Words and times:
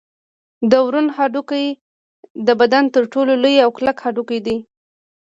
د 0.71 0.73
ورون 0.85 1.07
هډوکی 1.15 1.65
د 2.47 2.49
بدن 2.61 2.83
تر 2.95 3.03
ټولو 3.13 3.31
لوی 3.43 3.55
او 3.65 3.69
کلک 3.77 3.97
هډوکی 4.05 4.39
دی 4.47 4.57